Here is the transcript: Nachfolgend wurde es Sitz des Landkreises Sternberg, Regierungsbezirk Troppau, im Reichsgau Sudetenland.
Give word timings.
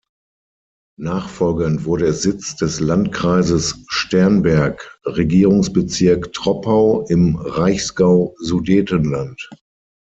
Nachfolgend 0.99 1.85
wurde 1.85 2.07
es 2.07 2.23
Sitz 2.23 2.55
des 2.55 2.79
Landkreises 2.79 3.85
Sternberg, 3.87 4.99
Regierungsbezirk 5.05 6.33
Troppau, 6.33 7.05
im 7.07 7.35
Reichsgau 7.35 8.33
Sudetenland. 8.39 9.47